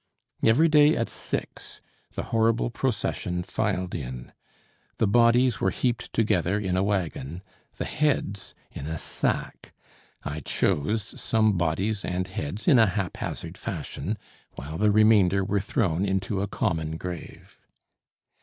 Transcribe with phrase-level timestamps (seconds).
[0.43, 1.79] Every day at six
[2.15, 4.31] the horrible procession filed in.
[4.97, 7.43] The bodies were heaped together in a wagon,
[7.77, 9.73] the heads in a sack.
[10.23, 14.17] I chose some bodies and heads in a haphazard fashion,
[14.55, 17.59] while the remainder were thrown into a common grave.